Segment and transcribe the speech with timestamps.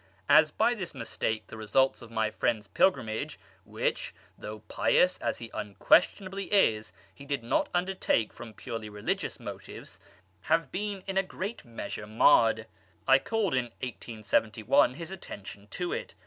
[0.27, 5.51] As by this mistake the results of my friends pilgrimage, which, though pious as he
[5.53, 9.99] unquestionably is, he did not undertake from purely religious motives,
[10.41, 12.65] have been in a great measure marred,
[13.07, 16.15] I called in 1871 his attention to it.